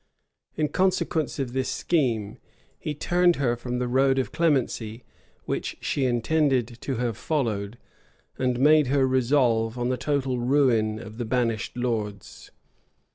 [0.57, 2.39] In consequence of this scheme,
[2.79, 5.03] he turned her from the road of clemency,
[5.45, 7.77] which she intended to have followed,
[8.35, 12.49] and made her resolve on the total ruin of the banished lords.